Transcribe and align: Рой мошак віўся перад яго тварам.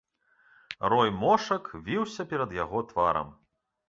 Рой 0.93 1.11
мошак 1.23 1.69
віўся 1.89 2.25
перад 2.31 2.57
яго 2.63 2.81
тварам. 2.93 3.29